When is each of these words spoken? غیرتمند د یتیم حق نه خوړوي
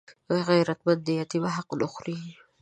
غیرتمند 0.47 0.99
د 1.03 1.07
یتیم 1.19 1.43
حق 1.55 1.69
نه 1.79 1.87
خوړوي 1.91 2.31